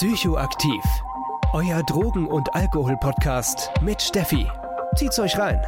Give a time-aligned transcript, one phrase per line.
[0.00, 0.82] Psychoaktiv.
[1.52, 4.46] Euer Drogen- und Alkohol-Podcast mit Steffi.
[4.96, 5.60] Zieht's euch rein.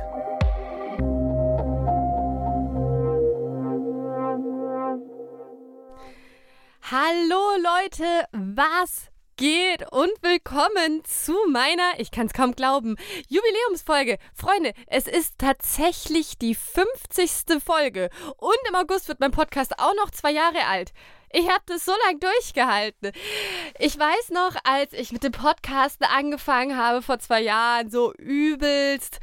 [6.80, 12.96] Hallo Leute, was geht und willkommen zu meiner, ich kann es kaum glauben,
[13.28, 14.16] Jubiläumsfolge.
[14.34, 17.62] Freunde, es ist tatsächlich die 50.
[17.62, 18.08] Folge
[18.38, 20.92] und im August wird mein Podcast auch noch zwei Jahre alt.
[21.32, 23.10] Ich habe das so lange durchgehalten.
[23.78, 29.18] Ich weiß noch, als ich mit dem Podcast angefangen habe vor zwei Jahren, so übelst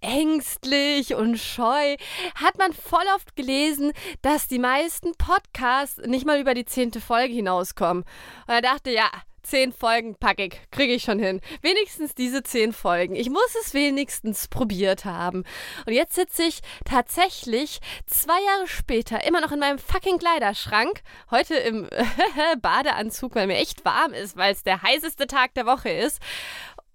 [0.00, 1.96] ängstlich und scheu,
[2.34, 7.32] hat man voll oft gelesen, dass die meisten Podcasts nicht mal über die zehnte Folge
[7.32, 8.02] hinauskommen.
[8.02, 9.08] Und er dachte, ja,
[9.42, 11.40] Zehn Folgen packe ich, kriege ich schon hin.
[11.62, 13.16] Wenigstens diese zehn Folgen.
[13.16, 15.44] Ich muss es wenigstens probiert haben.
[15.84, 21.02] Und jetzt sitze ich tatsächlich zwei Jahre später immer noch in meinem fucking Kleiderschrank.
[21.30, 21.88] Heute im
[22.62, 26.20] Badeanzug, weil mir echt warm ist, weil es der heißeste Tag der Woche ist.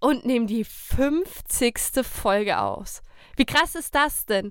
[0.00, 2.04] Und nehme die 50.
[2.04, 3.02] Folge aus.
[3.38, 4.50] Wie krass ist das denn?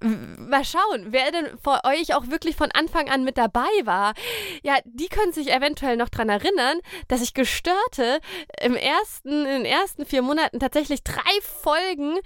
[0.00, 4.14] Mal schauen, wer denn vor euch auch wirklich von Anfang an mit dabei war.
[4.62, 6.78] Ja, die können sich eventuell noch daran erinnern,
[7.08, 8.20] dass ich Gestörte
[8.60, 12.18] im ersten, in den ersten vier Monaten tatsächlich drei Folgen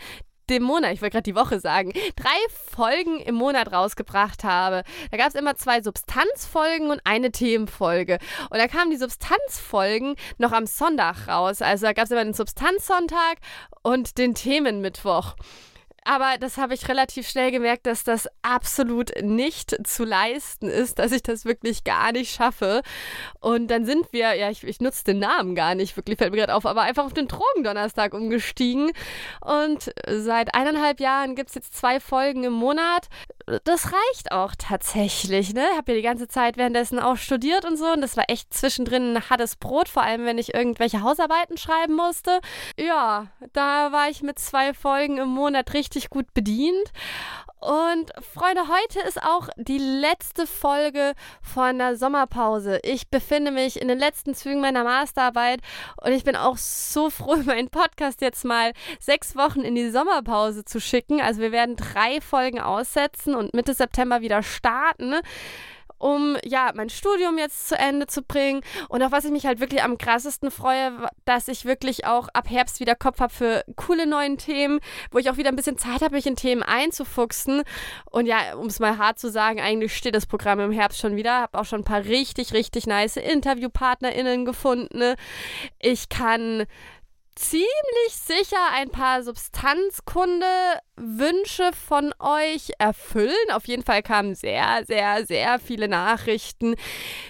[0.51, 4.85] dem Monat, ich wollte gerade die Woche sagen, drei Folgen im Monat rausgebracht habe.
[5.11, 8.19] Da gab es immer zwei Substanzfolgen und eine Themenfolge.
[8.51, 11.63] Und da kamen die Substanzfolgen noch am Sonntag raus.
[11.63, 13.39] Also da gab es immer den Substanzsonntag
[13.83, 15.35] und den Themenmittwoch.
[16.09, 21.11] Aber das habe ich relativ schnell gemerkt, dass das absolut nicht zu leisten ist, dass
[21.11, 22.83] ich das wirklich gar nicht schaffe.
[23.41, 26.39] Und dann sind wir, ja, ich, ich nutze den Namen gar nicht, wirklich fällt mir
[26.39, 28.93] gerade auf, aber einfach auf den Drogendonnerstag umgestiegen.
[29.41, 33.09] Und seit eineinhalb Jahren gibt es jetzt zwei Folgen im Monat.
[33.63, 35.65] Das reicht auch tatsächlich, ne?
[35.77, 37.87] Habe ja die ganze Zeit währenddessen auch studiert und so.
[37.87, 41.95] Und das war echt zwischendrin ein hartes Brot, vor allem wenn ich irgendwelche Hausarbeiten schreiben
[41.95, 42.41] musste.
[42.77, 46.93] Ja, da war ich mit zwei Folgen im Monat richtig gut bedient.
[47.59, 52.81] Und Freunde, heute ist auch die letzte Folge von der Sommerpause.
[52.83, 55.61] Ich befinde mich in den letzten Zügen meiner Masterarbeit
[56.03, 60.65] und ich bin auch so froh, meinen Podcast jetzt mal sechs Wochen in die Sommerpause
[60.67, 61.23] zu schicken.
[61.23, 65.15] Also wir werden drei Folgen aussetzen und Mitte September wieder starten
[65.99, 68.63] um ja mein Studium jetzt zu Ende zu bringen.
[68.89, 70.93] Und auf was ich mich halt wirklich am krassesten freue,
[71.25, 74.81] dass ich wirklich auch ab Herbst wieder Kopf habe für coole neuen Themen,
[75.11, 77.63] wo ich auch wieder ein bisschen Zeit habe, mich in Themen einzufuchsen.
[78.11, 81.17] Und ja, um es mal hart zu sagen, eigentlich steht das Programm im Herbst schon
[81.17, 81.41] wieder.
[81.41, 85.15] Habe auch schon ein paar richtig, richtig nice InterviewpartnerInnen gefunden.
[85.79, 86.67] Ich kann
[87.37, 87.69] ziemlich
[88.11, 93.51] sicher ein paar Substanzkunde-Wünsche von euch erfüllen.
[93.53, 96.77] Auf jeden Fall kamen sehr, sehr, sehr viele Nachrichten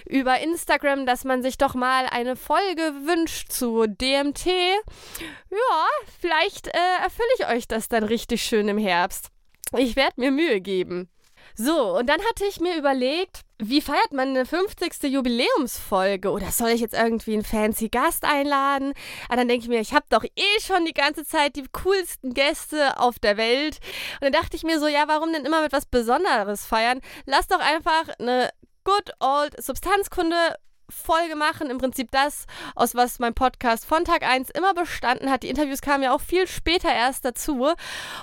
[0.05, 4.45] über Instagram, dass man sich doch mal eine Folge wünscht zu DMT.
[4.45, 5.87] Ja,
[6.19, 9.29] vielleicht äh, erfülle ich euch das dann richtig schön im Herbst.
[9.77, 11.09] Ich werde mir Mühe geben.
[11.55, 15.03] So, und dann hatte ich mir überlegt, wie feiert man eine 50.
[15.03, 16.29] Jubiläumsfolge?
[16.29, 18.93] Oder soll ich jetzt irgendwie einen fancy Gast einladen?
[19.27, 22.33] Aber dann denke ich mir, ich habe doch eh schon die ganze Zeit die coolsten
[22.33, 23.79] Gäste auf der Welt.
[24.19, 27.01] Und dann dachte ich mir so, ja, warum denn immer mit was Besonderes feiern?
[27.25, 28.51] Lass doch einfach eine
[28.83, 30.55] good old Substanzkunde
[30.89, 31.69] Folge machen.
[31.69, 35.43] Im Prinzip das, aus was mein Podcast von Tag 1 immer bestanden hat.
[35.43, 37.73] Die Interviews kamen ja auch viel später erst dazu.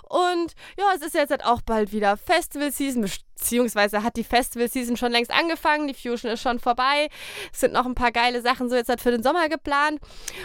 [0.09, 3.07] Und ja, es ist jetzt halt auch bald wieder Festival Season,
[3.37, 5.89] beziehungsweise hat die Festival Season schon längst angefangen.
[5.89, 7.09] Die Fusion ist schon vorbei.
[7.53, 10.01] Es sind noch ein paar geile Sachen so jetzt halt für den Sommer geplant.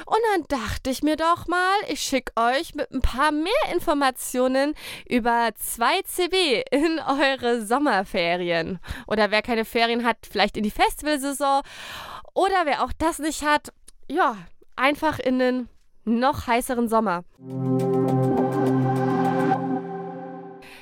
[0.05, 4.73] Und dann dachte ich mir doch mal, ich schicke euch mit ein paar mehr Informationen
[5.07, 8.79] über 2CB in eure Sommerferien.
[9.07, 11.61] Oder wer keine Ferien hat, vielleicht in die Festivalsaison.
[12.33, 13.71] Oder wer auch das nicht hat,
[14.09, 14.37] ja,
[14.75, 15.69] einfach in den
[16.05, 17.23] noch heißeren Sommer.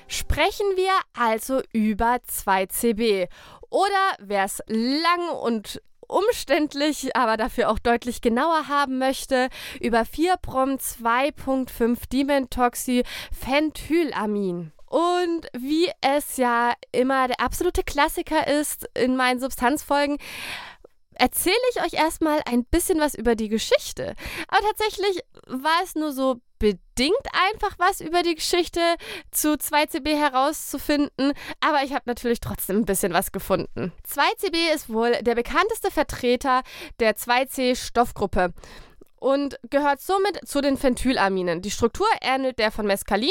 [0.07, 3.27] Sprechen wir also über 2CB.
[3.69, 9.50] Oder wer es lang und umständlich, aber dafür auch deutlich genauer haben möchte,
[9.81, 14.71] über 4-Prom 2.5 Dimentoxy Phentylamin.
[14.86, 20.18] Und wie es ja immer der absolute Klassiker ist in meinen Substanzfolgen,
[21.15, 24.15] erzähle ich euch erstmal ein bisschen was über die Geschichte.
[24.48, 27.15] Aber tatsächlich war es nur so bedingt
[27.51, 28.80] einfach was über die Geschichte
[29.31, 33.92] zu 2CB herauszufinden, aber ich habe natürlich trotzdem ein bisschen was gefunden.
[34.07, 36.63] 2CB ist wohl der bekannteste Vertreter
[37.00, 38.54] der 2C-Stoffgruppe
[39.19, 41.62] und gehört somit zu den Phentylaminen.
[41.62, 43.30] Die Struktur ähnelt der von Mescalin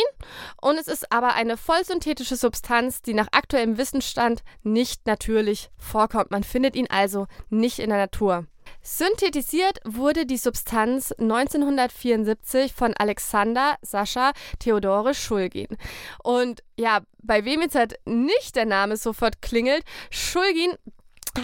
[0.61, 6.31] und es ist aber eine vollsynthetische Substanz, die nach aktuellem Wissensstand nicht natürlich vorkommt.
[6.31, 8.47] Man findet ihn also nicht in der Natur.
[8.83, 15.77] Synthetisiert wurde die Substanz 1974 von Alexander Sascha Theodore Schulgin.
[16.23, 20.75] Und ja, bei wem jetzt halt nicht der Name sofort klingelt, Schulgin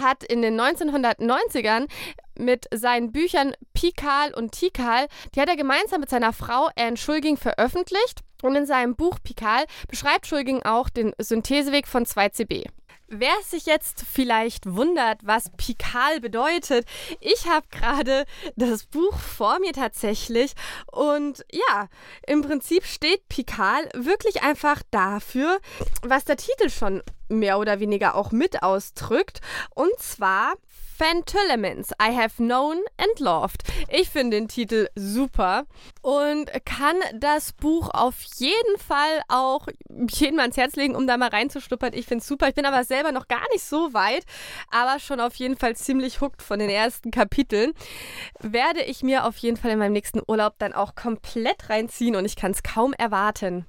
[0.01, 1.87] hat in den 1990ern
[2.37, 7.37] mit seinen Büchern Pikal und Tikal, die hat er gemeinsam mit seiner Frau Anne Schulging
[7.37, 8.21] veröffentlicht.
[8.41, 12.65] Und in seinem Buch Pikal beschreibt Schulging auch den Syntheseweg von 2CB.
[13.15, 16.87] Wer sich jetzt vielleicht wundert, was Pikal bedeutet,
[17.19, 18.25] ich habe gerade
[18.55, 20.53] das Buch vor mir tatsächlich.
[20.91, 21.89] Und ja,
[22.25, 25.59] im Prinzip steht Pikal wirklich einfach dafür,
[26.01, 29.41] was der Titel schon mehr oder weniger auch mit ausdrückt.
[29.75, 30.55] Und zwar
[31.03, 33.63] Phantylements I Have Known and Loved.
[33.89, 35.65] Ich finde den Titel super
[36.01, 39.67] und kann das Buch auf jeden Fall auch
[40.09, 41.91] jedem ans Herz legen, um da mal reinzuschnuppern.
[41.91, 42.47] Ich finde es super.
[42.47, 44.23] Ich bin aber selber noch gar nicht so weit,
[44.71, 47.73] aber schon auf jeden Fall ziemlich hooked von den ersten Kapiteln.
[48.39, 52.23] Werde ich mir auf jeden Fall in meinem nächsten Urlaub dann auch komplett reinziehen und
[52.23, 53.65] ich kann es kaum erwarten.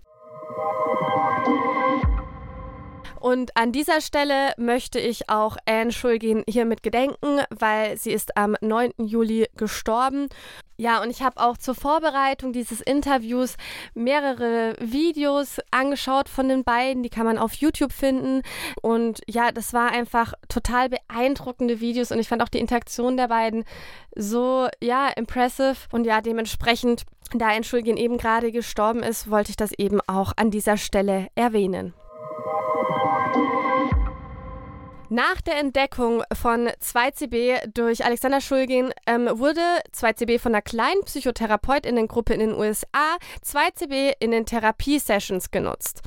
[3.25, 8.55] Und an dieser Stelle möchte ich auch Anne Schulgin hiermit gedenken, weil sie ist am
[8.61, 8.93] 9.
[8.99, 10.29] Juli gestorben.
[10.77, 13.57] Ja, und ich habe auch zur Vorbereitung dieses Interviews
[13.95, 17.03] mehrere Videos angeschaut von den beiden.
[17.03, 18.43] Die kann man auf YouTube finden.
[18.83, 22.13] Und ja, das war einfach total beeindruckende Videos.
[22.13, 23.65] Und ich fand auch die Interaktion der beiden
[24.15, 25.77] so, ja, impressive.
[25.93, 30.35] Und ja, dementsprechend, da Anne Schulgin eben gerade gestorben ist, wollte ich das eben auch
[30.37, 31.95] an dieser Stelle erwähnen.
[35.11, 39.61] Nach der Entdeckung von 2CB durch Alexander Schulgin ähm, wurde
[39.95, 46.01] 2CB von einer kleinen Psychotherapeutinnengruppe in den USA 2CB in den Therapiesessions genutzt.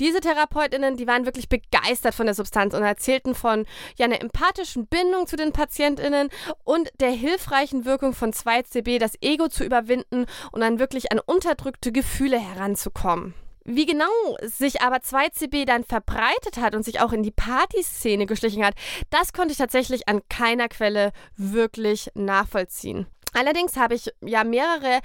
[0.00, 4.86] Diese Therapeutinnen, die waren wirklich begeistert von der Substanz und erzählten von ja, einer empathischen
[4.86, 6.30] Bindung zu den Patientinnen
[6.64, 11.92] und der hilfreichen Wirkung von 2CB, das Ego zu überwinden und dann wirklich an unterdrückte
[11.92, 13.34] Gefühle heranzukommen.
[13.64, 14.10] Wie genau
[14.42, 18.74] sich aber 2CB dann verbreitet hat und sich auch in die Partyszene geschlichen hat,
[19.10, 23.06] das konnte ich tatsächlich an keiner Quelle wirklich nachvollziehen.
[23.34, 25.00] Allerdings habe ich ja mehrere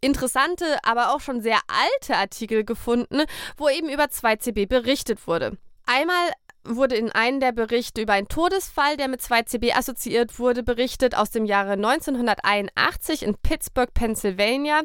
[0.00, 3.22] interessante, aber auch schon sehr alte Artikel gefunden,
[3.56, 5.58] wo eben über 2CB berichtet wurde.
[5.86, 6.30] Einmal
[6.64, 11.30] wurde in einem der Berichte über einen Todesfall, der mit 2CB assoziiert wurde, berichtet aus
[11.30, 14.82] dem Jahre 1981 in Pittsburgh, Pennsylvania.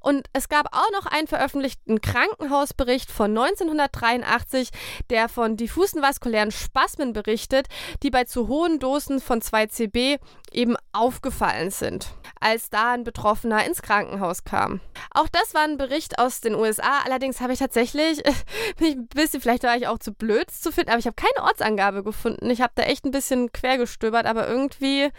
[0.00, 4.70] Und es gab auch noch einen veröffentlichten Krankenhausbericht von 1983,
[5.10, 7.68] der von diffusen vaskulären Spasmen berichtet,
[8.02, 10.18] die bei zu hohen Dosen von 2CB
[10.52, 12.08] eben aufgefallen sind,
[12.40, 14.80] als da ein Betroffener ins Krankenhaus kam.
[15.10, 18.22] Auch das war ein Bericht aus den USA, allerdings habe ich tatsächlich,
[18.80, 22.02] ein bisschen, vielleicht war ich auch zu blöd zu finden, aber ich habe keine Ortsangabe
[22.02, 22.50] gefunden.
[22.50, 25.10] Ich habe da echt ein bisschen quer gestöbert, aber irgendwie,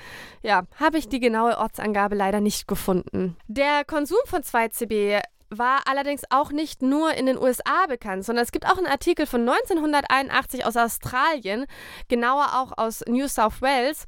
[0.42, 3.38] ja, habe ich die genaue Ortsangabe leider nicht gefunden.
[3.48, 5.22] Der Konsum von 2CB
[5.58, 9.26] war allerdings auch nicht nur in den USA bekannt, sondern es gibt auch einen Artikel
[9.26, 11.66] von 1981 aus Australien,
[12.08, 14.06] genauer auch aus New South Wales,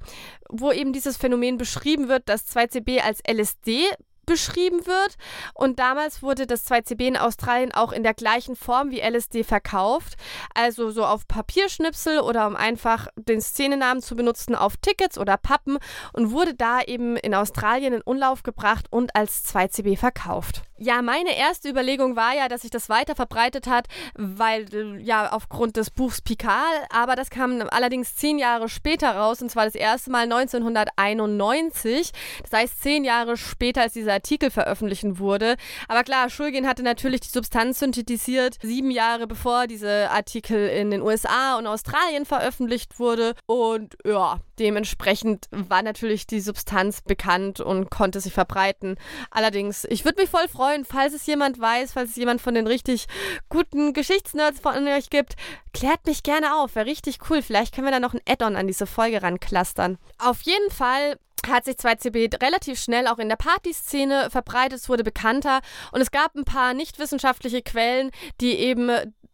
[0.50, 3.86] wo eben dieses Phänomen beschrieben wird, dass 2CB als LSD
[4.26, 5.16] beschrieben wird.
[5.54, 10.16] Und damals wurde das 2CB in Australien auch in der gleichen Form wie LSD verkauft.
[10.54, 15.78] Also so auf Papierschnipsel oder um einfach den Szenenamen zu benutzen auf Tickets oder Pappen
[16.14, 20.65] und wurde da eben in Australien in Umlauf gebracht und als 2CB verkauft.
[20.78, 24.66] Ja, meine erste Überlegung war ja, dass sich das weiter verbreitet hat, weil
[25.02, 29.64] ja aufgrund des Buchs Pikal, aber das kam allerdings zehn Jahre später raus und zwar
[29.64, 32.12] das erste Mal 1991.
[32.44, 35.56] Das heißt zehn Jahre später, als dieser Artikel veröffentlichen wurde.
[35.88, 41.02] Aber klar, Schulgin hatte natürlich die Substanz synthetisiert, sieben Jahre bevor diese Artikel in den
[41.02, 43.36] USA und Australien veröffentlicht wurde.
[43.46, 48.98] Und ja, dementsprechend war natürlich die Substanz bekannt und konnte sich verbreiten.
[49.32, 52.68] Allerdings, ich würde mich voll freuen, falls es jemand weiß, falls es jemand von den
[52.68, 53.08] richtig
[53.50, 55.36] guten Geschichtsnerds von euch gibt,
[55.74, 56.76] klärt mich gerne auf.
[56.76, 57.42] Wäre richtig cool.
[57.42, 59.98] Vielleicht können wir da noch ein Add-on an diese Folge ranklustern.
[60.20, 65.04] Auf jeden Fall hat sich 2CB relativ schnell auch in der Partyszene verbreitet, es wurde
[65.04, 68.90] bekannter und es gab ein paar nicht wissenschaftliche Quellen, die eben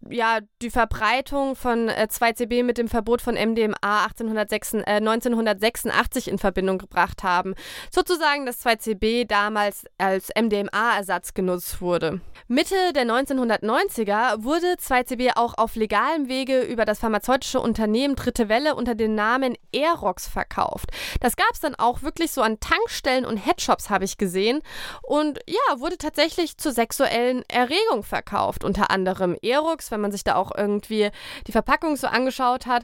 [0.09, 6.37] ja, die Verbreitung von äh, 2CB mit dem Verbot von MDMA 1806, äh, 1986 in
[6.37, 7.53] Verbindung gebracht haben.
[7.91, 12.21] Sozusagen, dass 2CB damals als MDMA-Ersatz genutzt wurde.
[12.47, 18.75] Mitte der 1990er wurde 2CB auch auf legalem Wege über das pharmazeutische Unternehmen Dritte Welle
[18.75, 20.89] unter dem Namen Aerox verkauft.
[21.19, 24.61] Das gab es dann auch wirklich so an Tankstellen und Headshops, habe ich gesehen.
[25.03, 28.63] Und ja, wurde tatsächlich zur sexuellen Erregung verkauft.
[28.63, 31.09] Unter anderem Aerox wenn man sich da auch irgendwie
[31.47, 32.83] die Verpackung so angeschaut hat,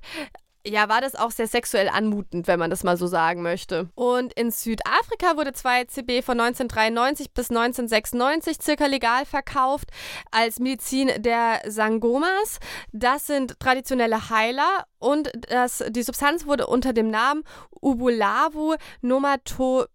[0.69, 3.89] ja, war das auch sehr sexuell anmutend, wenn man das mal so sagen möchte.
[3.95, 9.89] Und in Südafrika wurde 2CB von 1993 bis 1996 circa legal verkauft
[10.31, 12.59] als Medizin der Sangomas.
[12.91, 17.43] Das sind traditionelle Heiler und das, die Substanz wurde unter dem Namen
[17.81, 19.85] Ubulavu Nomatolo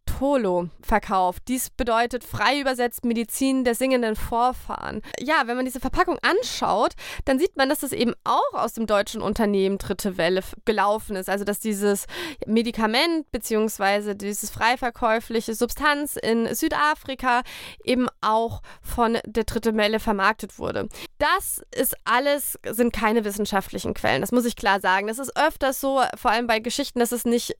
[0.82, 1.42] verkauft.
[1.48, 5.02] Dies bedeutet frei übersetzt Medizin der singenden Vorfahren.
[5.18, 6.92] Ja, wenn man diese Verpackung anschaut,
[7.24, 11.28] dann sieht man, dass das eben auch aus dem deutschen Unternehmen Dritte Welle gelaufen ist.
[11.28, 12.06] Also dass dieses
[12.46, 14.14] Medikament bzw.
[14.14, 17.42] dieses freiverkäufliche Substanz in Südafrika
[17.82, 20.88] eben auch von der Dritte Welle vermarktet wurde.
[21.18, 24.20] Das ist alles, sind keine wissenschaftlichen Quellen.
[24.20, 24.91] Das muss ich klar sagen.
[25.06, 27.56] Das ist öfters so, vor allem bei Geschichten, dass es nicht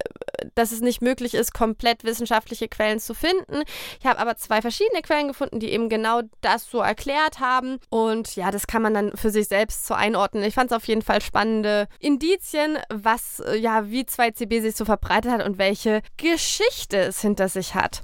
[0.55, 3.63] dass es nicht möglich ist, komplett wissenschaftliche Quellen zu finden.
[4.01, 7.79] Ich habe aber zwei verschiedene Quellen gefunden, die eben genau das so erklärt haben.
[7.91, 10.45] Und ja, das kann man dann für sich selbst so einordnen.
[10.45, 15.33] Ich fand es auf jeden Fall spannende Indizien, was, ja, wie 2CB sich so verbreitet
[15.33, 18.03] hat und welche Geschichte es hinter sich hat.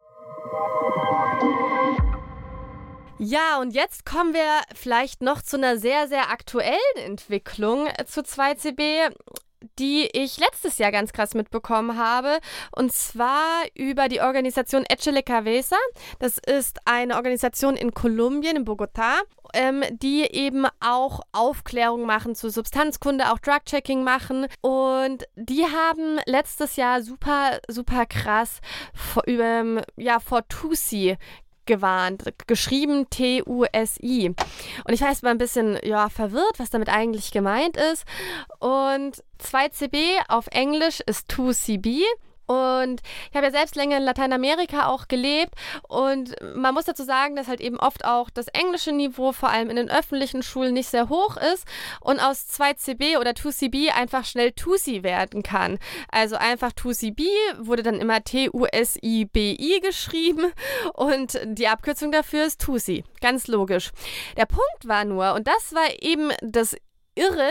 [3.19, 9.13] Ja, und jetzt kommen wir vielleicht noch zu einer sehr, sehr aktuellen Entwicklung zu 2CB
[9.79, 12.39] die ich letztes Jahr ganz krass mitbekommen habe.
[12.73, 15.77] Und zwar über die Organisation Echele Cabeza.
[16.19, 19.21] Das ist eine Organisation in Kolumbien, in Bogotá,
[19.55, 24.47] ähm, die eben auch Aufklärung machen zu Substanzkunde, auch Drug-Checking machen.
[24.61, 28.61] Und die haben letztes Jahr super, super krass
[28.95, 31.17] vor, über, ja, vor Tusi
[31.69, 34.29] gewarnt, geschrieben T-U-S-I.
[34.85, 38.05] Und ich war erst mal ein bisschen ja, verwirrt, was damit eigentlich gemeint ist.
[38.59, 42.01] Und 2CB auf Englisch ist 2CB.
[42.49, 45.53] Und ich habe ja selbst länger in Lateinamerika auch gelebt
[45.87, 49.69] und man muss dazu sagen, dass halt eben oft auch das englische Niveau, vor allem
[49.69, 51.67] in den öffentlichen Schulen, nicht sehr hoch ist
[52.01, 55.79] und aus 2CB oder 2CB einfach schnell TUSI werden kann.
[56.11, 57.27] Also einfach 2CB
[57.59, 60.51] wurde dann immer T-U-S-I-B-I geschrieben
[60.95, 63.05] und die Abkürzung dafür ist TUSI.
[63.21, 63.91] Ganz logisch.
[64.39, 66.77] Der Punkt war nur, und das war eben das
[67.19, 67.51] irre,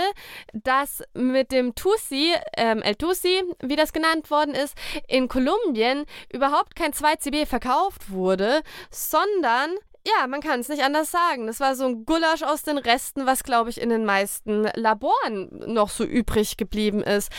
[0.54, 4.76] dass mit dem Tusi, ähm, El Tusi, wie das genannt worden ist,
[5.08, 9.76] in Kolumbien überhaupt kein 2CB verkauft wurde, sondern
[10.08, 11.48] ja, man kann es nicht anders sagen.
[11.48, 15.50] Das war so ein Gulasch aus den Resten, was, glaube ich, in den meisten Laboren
[15.66, 17.30] noch so übrig geblieben ist.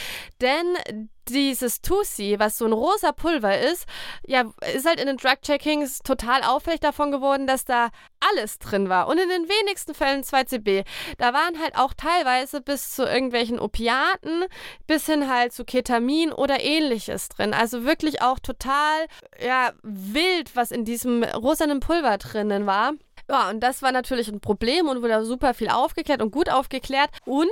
[0.41, 0.77] Denn
[1.31, 3.87] dieses Tusi, was so ein rosa Pulver ist,
[4.27, 4.45] ja,
[4.75, 9.09] ist halt in den Drug-Checkings total auffällig davon geworden, dass da alles drin war.
[9.09, 10.85] Und in den wenigsten Fällen 2CB.
[11.19, 14.45] Da waren halt auch teilweise bis zu irgendwelchen Opiaten,
[14.87, 17.55] bis hin halt zu Ketamin oder ähnliches drin.
[17.55, 19.07] Also wirklich auch total,
[19.41, 22.93] ja, wild, was in diesem rosanen Pulver drinnen war.
[23.31, 27.11] Ja, und das war natürlich ein Problem und wurde super viel aufgeklärt und gut aufgeklärt.
[27.27, 27.49] Und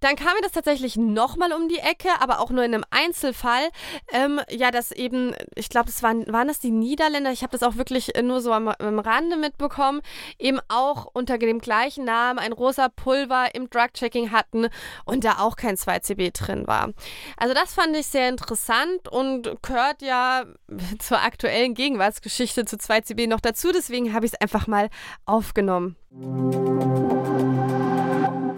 [0.00, 3.68] dann kam mir das tatsächlich nochmal um die Ecke, aber auch nur in einem Einzelfall.
[4.12, 7.62] Ähm, ja, das eben, ich glaube, das waren, waren das die Niederländer, ich habe das
[7.62, 10.00] auch wirklich nur so am, am Rande mitbekommen,
[10.38, 14.68] eben auch unter dem gleichen Namen ein rosa Pulver im Drug-Checking hatten
[15.04, 16.90] und da auch kein 2CB drin war.
[17.36, 20.44] Also das fand ich sehr interessant und gehört ja
[20.98, 23.70] zur aktuellen Gegenwartsgeschichte zu 2CB noch dazu.
[23.72, 24.88] Deswegen habe ich es einfach mal
[25.24, 25.96] aufgenommen.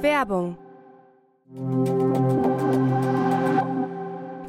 [0.01, 0.59] Werbung.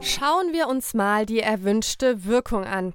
[0.02, 2.94] Schauen wir uns mal die erwünschte Wirkung an.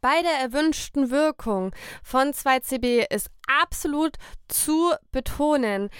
[0.00, 4.16] Bei der erwünschten Wirkung von 2CB ist absolut
[4.48, 5.90] zu betonen,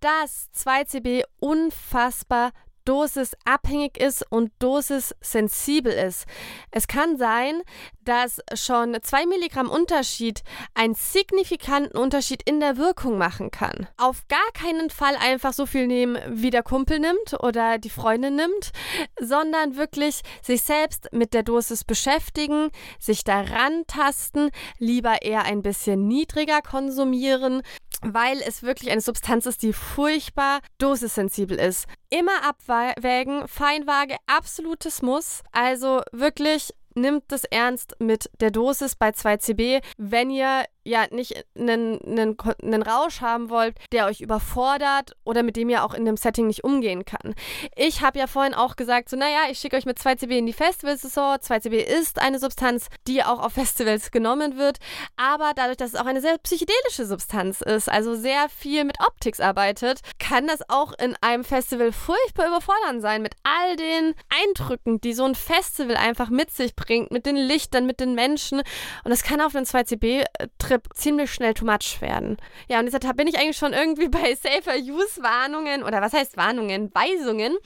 [0.00, 2.52] dass 2CB unfassbar
[2.84, 6.26] dosisabhängig ist und dosissensibel ist.
[6.70, 7.62] Es kann sein,
[8.04, 10.42] dass schon 2 Milligramm Unterschied
[10.74, 13.88] einen signifikanten Unterschied in der Wirkung machen kann.
[13.96, 18.36] Auf gar keinen Fall einfach so viel nehmen, wie der Kumpel nimmt oder die Freundin
[18.36, 18.72] nimmt,
[19.18, 26.06] sondern wirklich sich selbst mit der Dosis beschäftigen, sich daran tasten, lieber eher ein bisschen
[26.06, 27.62] niedriger konsumieren,
[28.04, 31.86] weil es wirklich eine Substanz ist, die furchtbar dosissensibel ist.
[32.10, 35.42] Immer abwägen, Feinwaage, absolutes Muss.
[35.52, 42.00] Also wirklich nimmt es ernst mit der Dosis bei 2CB, wenn ihr ja nicht einen,
[42.02, 46.16] einen, einen Rausch haben wollt, der euch überfordert oder mit dem ihr auch in dem
[46.16, 47.34] Setting nicht umgehen kann.
[47.76, 50.52] Ich habe ja vorhin auch gesagt, so naja, ich schicke euch mit 2CB in die
[50.52, 51.36] Festivalsaison.
[51.36, 54.78] 2CB ist eine Substanz, die auch auf Festivals genommen wird,
[55.16, 59.40] aber dadurch, dass es auch eine sehr psychedelische Substanz ist, also sehr viel mit Optics
[59.40, 65.14] arbeitet, kann das auch in einem Festival furchtbar überfordern sein mit all den Eindrücken, die
[65.14, 68.62] so ein Festival einfach mit sich bringt, mit den Lichtern, mit den Menschen
[69.04, 72.36] und das kann auf einen 2CB-Trip Trip ziemlich schnell too much werden.
[72.68, 76.36] Ja, und deshalb bin ich eigentlich schon irgendwie bei Safer Use Warnungen oder was heißt
[76.36, 76.92] Warnungen?
[76.94, 77.56] Weisungen.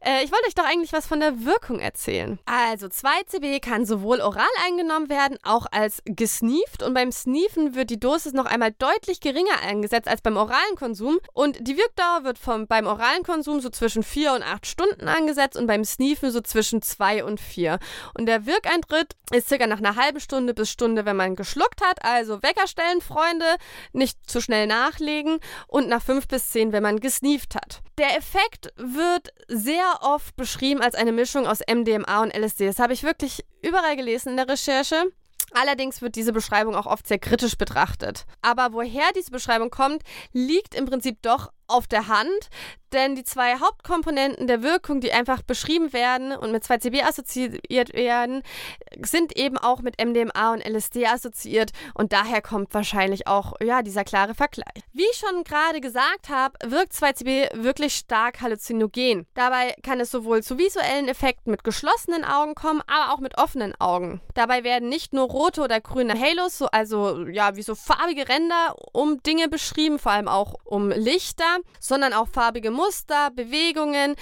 [0.00, 2.38] Äh, ich wollte euch doch eigentlich was von der Wirkung erzählen.
[2.46, 7.98] Also 2CB kann sowohl oral eingenommen werden, auch als gesneeft und beim Sneefen wird die
[7.98, 12.66] Dosis noch einmal deutlich geringer eingesetzt als beim oralen Konsum und die Wirkdauer wird vom,
[12.66, 16.82] beim oralen Konsum so zwischen 4 und 8 Stunden angesetzt und beim Sneefen so zwischen
[16.82, 17.78] 2 und 4.
[18.14, 22.04] Und der Wirkeintritt ist circa nach einer halben Stunde bis Stunde, wenn man geschluckt hat.
[22.04, 23.56] Also Wecker stellen, Freunde,
[23.92, 27.80] nicht zu schnell nachlegen und nach 5 bis 10, wenn man gesneeft hat.
[27.98, 32.66] Der Effekt wird sehr oft beschrieben als eine Mischung aus MDMA und LSD.
[32.66, 35.04] Das habe ich wirklich überall gelesen in der Recherche.
[35.54, 38.24] Allerdings wird diese Beschreibung auch oft sehr kritisch betrachtet.
[38.40, 42.50] Aber woher diese Beschreibung kommt, liegt im Prinzip doch auf der Hand,
[42.92, 48.42] denn die zwei Hauptkomponenten der Wirkung, die einfach beschrieben werden und mit 2CB assoziiert werden,
[49.02, 54.04] sind eben auch mit MDMA und LSD assoziiert und daher kommt wahrscheinlich auch ja, dieser
[54.04, 54.66] klare Vergleich.
[54.92, 59.26] Wie ich schon gerade gesagt habe, wirkt 2CB wirklich stark halluzinogen.
[59.34, 63.74] Dabei kann es sowohl zu visuellen Effekten mit geschlossenen Augen kommen, aber auch mit offenen
[63.80, 64.20] Augen.
[64.34, 68.74] Dabei werden nicht nur rote oder grüne Halos, so, also ja, wie so farbige Ränder
[68.92, 74.16] um Dinge beschrieben, vor allem auch um Lichter, sondern auch farbige Muster, Bewegungen,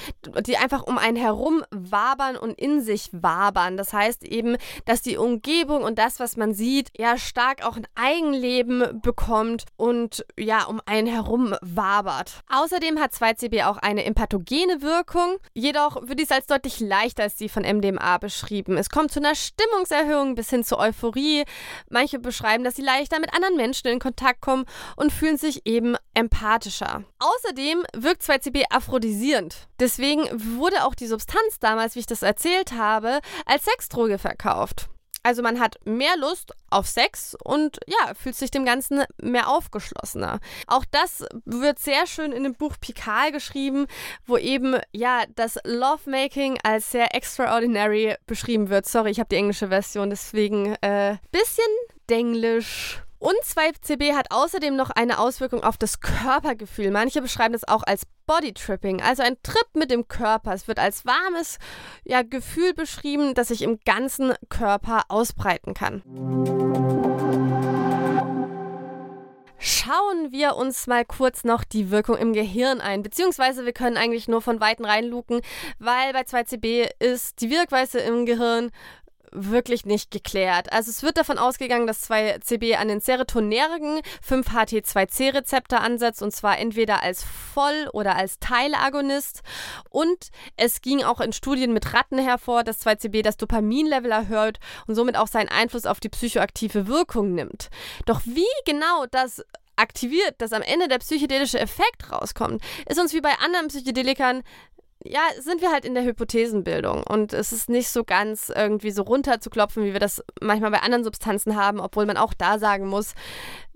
[0.47, 3.76] die einfach um einen herum wabern und in sich wabern.
[3.76, 7.87] Das heißt eben, dass die Umgebung und das, was man sieht, ja stark auch ein
[7.94, 12.40] Eigenleben bekommt und ja um einen herum wabert.
[12.49, 17.49] Außerdem hat 2CB auch eine empathogene Wirkung, jedoch wird dies als deutlich leichter als die
[17.49, 18.76] von MDMA beschrieben.
[18.76, 21.44] Es kommt zu einer Stimmungserhöhung bis hin zur Euphorie.
[21.88, 24.64] Manche beschreiben, dass sie leichter mit anderen Menschen in Kontakt kommen
[24.97, 27.04] und fühlen sich eben empathischer.
[27.21, 29.69] Außerdem wirkt 2CB aphrodisierend.
[29.79, 30.25] Deswegen
[30.59, 34.89] wurde auch die Substanz damals, wie ich das erzählt habe, als Sexdroge verkauft.
[35.23, 40.41] Also man hat mehr Lust auf Sex und ja, fühlt sich dem Ganzen mehr aufgeschlossener.
[40.67, 43.87] Auch das wird sehr schön in dem Buch Pikal geschrieben,
[44.25, 48.87] wo eben ja das Lovemaking als sehr extraordinary beschrieben wird.
[48.87, 51.65] Sorry, ich habe die englische Version, deswegen äh, bisschen
[52.09, 53.02] denglisch.
[53.21, 56.91] Und 2CB hat außerdem noch eine Auswirkung auf das Körpergefühl.
[56.91, 60.54] Manche beschreiben das auch als Bodytripping, also ein Trip mit dem Körper.
[60.54, 61.59] Es wird als warmes
[62.02, 66.02] ja, Gefühl beschrieben, das sich im ganzen Körper ausbreiten kann.
[69.63, 74.26] Schauen wir uns mal kurz noch die Wirkung im Gehirn ein, beziehungsweise wir können eigentlich
[74.26, 75.43] nur von Weitem reinluken,
[75.78, 78.71] weil bei 2CB ist die Wirkweise im Gehirn
[79.32, 80.73] wirklich nicht geklärt.
[80.73, 87.02] Also es wird davon ausgegangen, dass 2CB an den serotonergen 5-HT2C-Rezeptor ansetzt und zwar entweder
[87.02, 89.43] als Voll- oder als Teilagonist.
[89.88, 94.95] Und es ging auch in Studien mit Ratten hervor, dass 2CB das Dopaminlevel erhöht und
[94.95, 97.71] somit auch seinen Einfluss auf die psychoaktive Wirkung nimmt.
[98.06, 99.43] Doch wie genau das
[99.76, 104.43] aktiviert, dass am Ende der psychedelische Effekt rauskommt, ist uns wie bei anderen Psychedelikern
[105.02, 109.02] ja, sind wir halt in der Hypothesenbildung und es ist nicht so ganz irgendwie so
[109.02, 113.15] runterzuklopfen, wie wir das manchmal bei anderen Substanzen haben, obwohl man auch da sagen muss,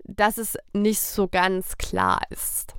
[0.03, 2.75] dass es nicht so ganz klar ist.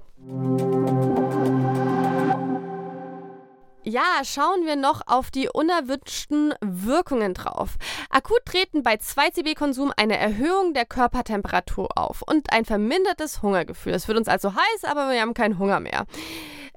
[3.88, 7.76] Ja, schauen wir noch auf die unerwünschten Wirkungen drauf.
[8.11, 13.94] Akut treten bei 2CB-Konsum eine Erhöhung der Körpertemperatur auf und ein vermindertes Hungergefühl.
[13.94, 16.06] Es wird uns also heiß, aber wir haben keinen Hunger mehr.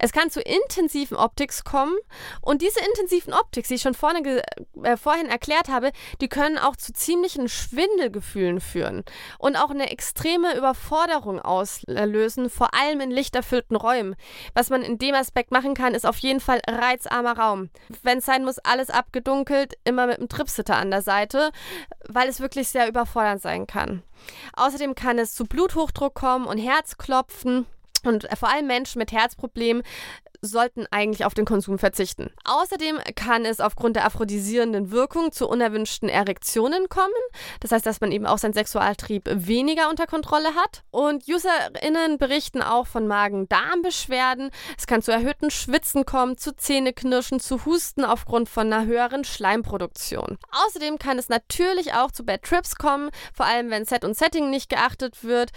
[0.02, 1.94] Es kann zu intensiven Optics kommen
[2.40, 4.42] und diese intensiven Optics, die ich schon vorne
[4.82, 9.04] äh, vorhin erklärt habe, die können auch zu ziemlichen Schwindelgefühlen führen
[9.38, 14.16] und auch eine extreme Überforderung auslösen, vor allem in lichterfüllten Räumen.
[14.54, 17.68] Was man in dem Aspekt machen kann, ist auf jeden Fall reizarmer Raum.
[18.02, 21.50] Wenn es sein muss, alles abgedunkelt, immer mit einem Tripsitter an der Seite,
[22.08, 24.02] weil es wirklich sehr überfordernd sein kann.
[24.54, 27.66] Außerdem kann es zu Bluthochdruck kommen und Herzklopfen.
[28.06, 29.82] Und vor allem Menschen mit Herzproblemen
[30.42, 32.30] sollten eigentlich auf den Konsum verzichten.
[32.44, 37.12] Außerdem kann es aufgrund der aphrodisierenden Wirkung zu unerwünschten Erektionen kommen.
[37.60, 40.82] Das heißt, dass man eben auch seinen Sexualtrieb weniger unter Kontrolle hat.
[40.90, 44.50] Und UserInnen berichten auch von Magen-Darm-Beschwerden.
[44.78, 50.38] Es kann zu erhöhten Schwitzen kommen, zu Zähneknirschen, zu Husten aufgrund von einer höheren Schleimproduktion.
[50.66, 54.50] Außerdem kann es natürlich auch zu Bad Trips kommen, vor allem wenn Set und Setting
[54.50, 55.50] nicht geachtet wird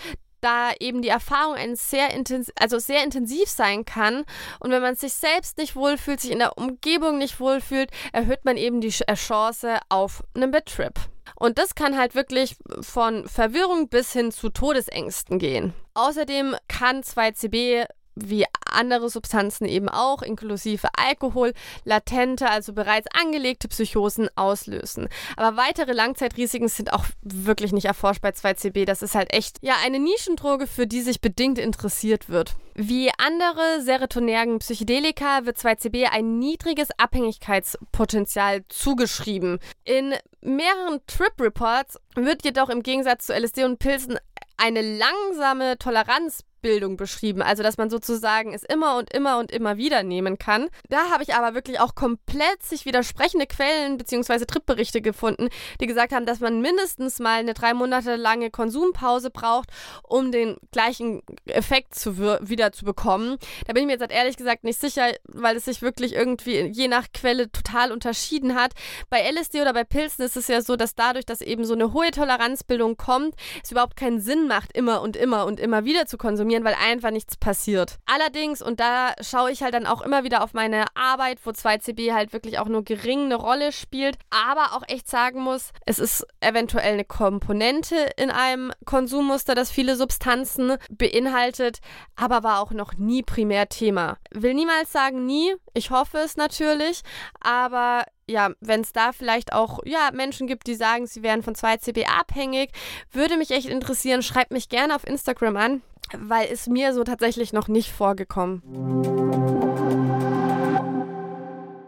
[0.44, 4.26] da eben die Erfahrung ein sehr, intensiv, also sehr intensiv sein kann.
[4.60, 8.58] Und wenn man sich selbst nicht wohlfühlt, sich in der Umgebung nicht wohlfühlt, erhöht man
[8.58, 10.94] eben die äh, Chance auf einen Betrip.
[11.36, 15.74] Und das kann halt wirklich von Verwirrung bis hin zu Todesängsten gehen.
[15.94, 24.30] Außerdem kann 2CB wie andere Substanzen eben auch, inklusive Alkohol, latente, also bereits angelegte Psychosen
[24.36, 25.08] auslösen.
[25.38, 28.86] Aber weitere Langzeitrisiken sind auch wirklich nicht erforscht bei 2CB.
[28.86, 32.56] Das ist halt echt ja eine Nischendroge, für die sich bedingt interessiert wird.
[32.76, 39.60] Wie andere serotonergen Psychedelika wird 2CB ein niedriges Abhängigkeitspotenzial zugeschrieben.
[39.84, 44.18] In mehreren Trip Reports wird jedoch im Gegensatz zu LSD und Pilzen
[44.58, 47.44] eine langsame Toleranz Bildung beschrieben.
[47.44, 50.70] Also, dass man sozusagen es immer und immer und immer wieder nehmen kann.
[50.90, 54.46] Da habe ich aber wirklich auch komplett sich widersprechende Quellen bzw.
[54.46, 55.50] Tripberichte gefunden,
[55.80, 59.70] die gesagt haben, dass man mindestens mal eine drei Monate lange Konsumpause braucht,
[60.08, 63.38] um den gleichen Effekt zu wieder zu bekommen.
[63.68, 66.88] Da bin ich mir jetzt ehrlich gesagt nicht sicher, weil es sich wirklich irgendwie je
[66.88, 68.72] nach Quelle total unterschieden hat.
[69.10, 71.92] Bei LSD oder bei Pilzen ist es ja so, dass dadurch, dass eben so eine
[71.92, 76.18] hohe Toleranzbildung kommt, es überhaupt keinen Sinn macht, immer und immer und immer wieder zu
[76.18, 77.98] konsumieren konsumieren, weil einfach nichts passiert.
[78.06, 82.14] Allerdings, und da schaue ich halt dann auch immer wieder auf meine Arbeit, wo 2CB
[82.14, 86.26] halt wirklich auch nur gering eine Rolle spielt, aber auch echt sagen muss, es ist
[86.42, 91.80] eventuell eine Komponente in einem Konsummuster, das viele Substanzen beinhaltet,
[92.16, 94.18] aber war auch noch nie primär Thema.
[94.32, 97.02] Will niemals sagen nie, ich hoffe es natürlich,
[97.40, 101.56] aber ja, wenn es da vielleicht auch ja, Menschen gibt, die sagen, sie wären von
[101.56, 102.72] 2CB abhängig,
[103.12, 104.22] würde mich echt interessieren.
[104.22, 105.82] Schreibt mich gerne auf Instagram an
[106.20, 108.62] weil es mir so tatsächlich noch nicht vorgekommen.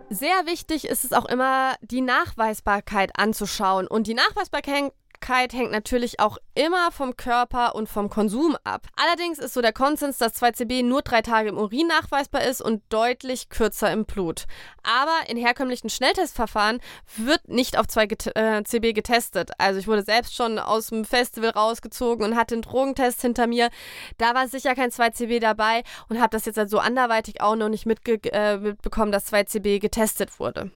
[0.09, 3.88] Sehr wichtig ist es auch immer, die Nachweisbarkeit anzuschauen.
[3.88, 4.93] Und die Nachweisbarkeit
[5.25, 8.88] Fruchtbarkeit hängt natürlich auch immer vom Körper und vom Konsum ab.
[8.95, 12.83] Allerdings ist so der Konsens, dass 2CB nur drei Tage im Urin nachweisbar ist und
[12.89, 14.45] deutlich kürzer im Blut.
[14.83, 16.79] Aber in herkömmlichen Schnelltestverfahren
[17.17, 19.51] wird nicht auf 2CB äh, getestet.
[19.57, 23.69] Also ich wurde selbst schon aus dem Festival rausgezogen und hatte einen Drogentest hinter mir.
[24.17, 27.88] Da war sicher kein 2CB dabei und habe das jetzt also anderweitig auch noch nicht
[27.88, 30.71] äh, mitbekommen, dass 2CB getestet wurde.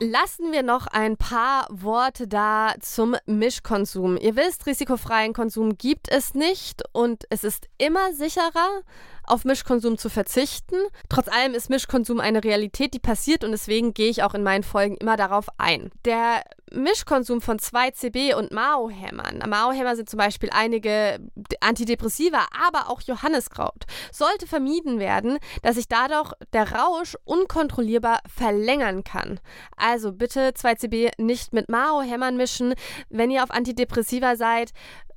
[0.00, 4.16] Lassen wir noch ein paar Worte da zum Mischkonsum.
[4.16, 8.82] Ihr wisst, risikofreien Konsum gibt es nicht und es ist immer sicherer,
[9.26, 10.76] auf Mischkonsum zu verzichten.
[11.08, 14.62] Trotz allem ist Mischkonsum eine Realität, die passiert und deswegen gehe ich auch in meinen
[14.62, 15.90] Folgen immer darauf ein.
[16.04, 21.20] Der Mischkonsum von 2CB und Mao-Hämmern, Mao-Hämmer sind zum Beispiel einige
[21.60, 29.40] Antidepressiva, aber auch Johanniskraut, sollte vermieden werden, dass sich dadurch der Rausch unkontrollierbar verlängern kann.
[29.76, 32.74] Also bitte 2CB nicht mit Mao-Hämmern mischen.
[33.08, 34.72] Wenn ihr auf Antidepressiva seid,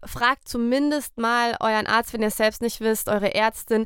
[0.08, 3.86] fragt zumindest mal euren Arzt, wenn ihr es selbst nicht wisst, eure Ärztin,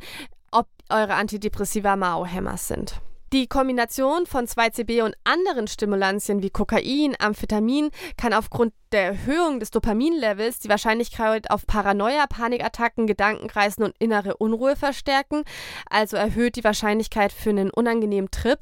[0.52, 3.02] ob eure Antidepressiva Mao-Hämmer sind.
[3.34, 9.72] Die Kombination von 2CB und anderen Stimulantien wie Kokain, Amphetamin kann aufgrund der Erhöhung des
[9.72, 15.44] Dopaminlevels die Wahrscheinlichkeit auf Paranoia, Panikattacken, Gedankenkreisen und innere Unruhe verstärken,
[15.90, 18.60] also erhöht die Wahrscheinlichkeit für einen unangenehmen Trip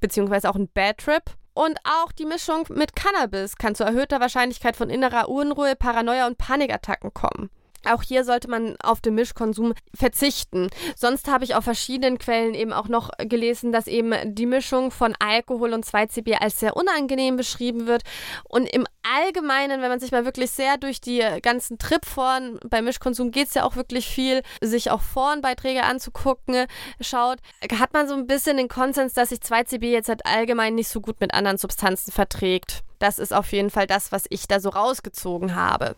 [0.00, 1.22] beziehungsweise auch einen Bad Trip.
[1.54, 6.38] Und auch die Mischung mit Cannabis kann zu erhöhter Wahrscheinlichkeit von innerer Unruhe, Paranoia und
[6.38, 7.50] Panikattacken kommen.
[7.88, 10.68] Auch hier sollte man auf den Mischkonsum verzichten.
[10.96, 15.14] Sonst habe ich auf verschiedenen Quellen eben auch noch gelesen, dass eben die Mischung von
[15.18, 18.02] Alkohol und 2CB als sehr unangenehm beschrieben wird.
[18.48, 23.30] Und im Allgemeinen, wenn man sich mal wirklich sehr durch die ganzen Tripforen bei Mischkonsum
[23.30, 26.66] geht es ja auch wirklich viel, sich auch Forenbeiträge anzugucken,
[27.00, 27.38] schaut,
[27.78, 31.00] hat man so ein bisschen den Konsens, dass sich 2CB jetzt halt allgemein nicht so
[31.00, 32.82] gut mit anderen Substanzen verträgt.
[32.98, 35.96] Das ist auf jeden Fall das, was ich da so rausgezogen habe.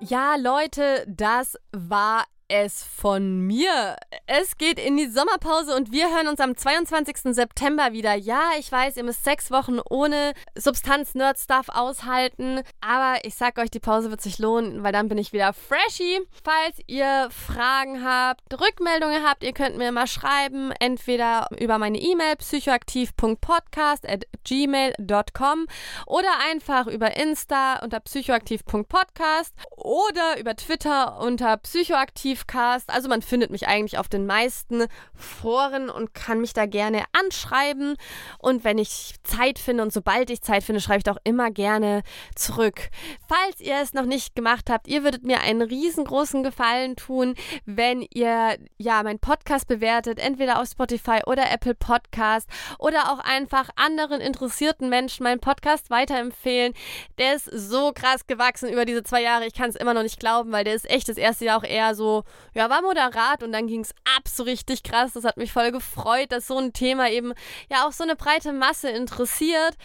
[0.00, 3.96] Ja, Leute, das war es von mir.
[4.26, 7.34] Es geht in die Sommerpause und wir hören uns am 22.
[7.34, 8.14] September wieder.
[8.14, 13.78] Ja, ich weiß, ihr müsst sechs Wochen ohne Substanz-Nerd-Stuff aushalten, aber ich sag euch, die
[13.78, 16.20] Pause wird sich lohnen, weil dann bin ich wieder freshy.
[16.42, 22.36] Falls ihr Fragen habt, Rückmeldungen habt, ihr könnt mir mal schreiben, entweder über meine E-Mail
[22.36, 25.66] psychoaktiv.podcast at gmail.com
[26.06, 32.90] oder einfach über Insta unter psychoaktiv.podcast oder über Twitter unter psychoaktiv Briefcast.
[32.90, 37.96] Also man findet mich eigentlich auf den meisten Foren und kann mich da gerne anschreiben.
[38.38, 42.02] Und wenn ich Zeit finde und sobald ich Zeit finde, schreibe ich doch immer gerne
[42.34, 42.88] zurück.
[43.28, 48.06] Falls ihr es noch nicht gemacht habt, ihr würdet mir einen riesengroßen Gefallen tun, wenn
[48.12, 52.48] ihr ja meinen Podcast bewertet, entweder auf Spotify oder Apple Podcast
[52.78, 56.74] oder auch einfach anderen interessierten Menschen meinen Podcast weiterempfehlen.
[57.18, 59.46] Der ist so krass gewachsen über diese zwei Jahre.
[59.46, 61.64] Ich kann es immer noch nicht glauben, weil der ist echt das erste Jahr auch
[61.64, 62.24] eher so
[62.54, 65.12] ja, war moderat und dann ging es ab so richtig krass.
[65.12, 67.32] Das hat mich voll gefreut, dass so ein Thema eben
[67.70, 69.76] ja auch so eine breite Masse interessiert.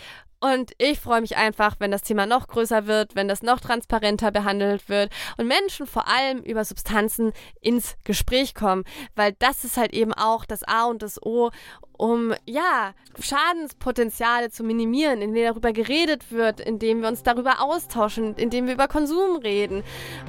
[0.45, 4.29] Und ich freue mich einfach, wenn das Thema noch größer wird, wenn das noch transparenter
[4.29, 8.84] behandelt wird und Menschen vor allem über Substanzen ins Gespräch kommen,
[9.15, 11.49] weil das ist halt eben auch das A und das O,
[11.97, 18.67] um ja Schadenspotenziale zu minimieren, indem darüber geredet wird, indem wir uns darüber austauschen, indem
[18.67, 19.84] wir über Konsum reden.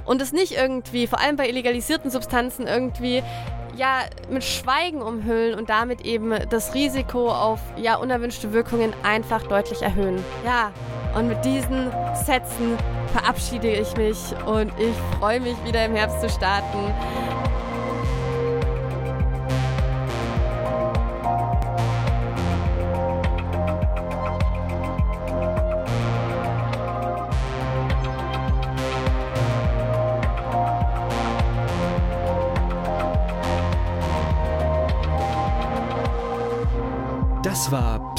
[0.07, 3.23] Und es nicht irgendwie, vor allem bei illegalisierten Substanzen irgendwie
[3.77, 9.83] ja mit Schweigen umhüllen und damit eben das Risiko auf ja unerwünschte Wirkungen einfach deutlich
[9.83, 10.23] erhöhen.
[10.45, 10.73] Ja,
[11.15, 12.77] und mit diesen Sätzen
[13.13, 16.93] verabschiede ich mich und ich freue mich wieder im Herbst zu starten.